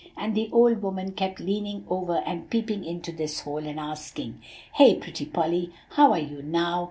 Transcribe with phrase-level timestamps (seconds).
[0.17, 4.41] And the old woman kept leaning over and peeping into this hole, and asking,
[4.73, 6.79] 'Hey, pretty Polly; how are you now?